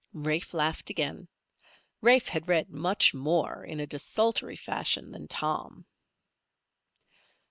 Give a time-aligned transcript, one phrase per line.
[0.15, 1.27] Rafe laughed again.
[2.01, 5.85] Rafe had read much more in a desultory fashion than Tom.